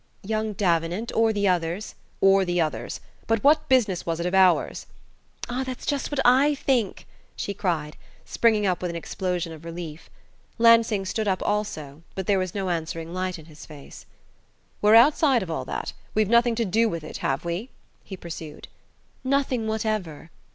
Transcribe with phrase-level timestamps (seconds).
[0.23, 3.01] "Young Davenant; or the others...." "Or the others.
[3.27, 4.87] But what business was it of ours?"
[5.47, 10.09] "Ah, that's just what I think!" she cried, springing up with an explosion of relief.
[10.57, 14.07] Lansing stood up also, but there was no answering light in his face.
[14.81, 17.69] "We're outside of all that; we've nothing to do with it, have we?"
[18.03, 18.69] he pursued.
[19.23, 20.31] "Nothing whatever."